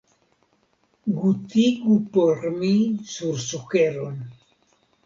[1.17, 2.73] Gutigu por mi
[3.13, 4.19] sur sukeron!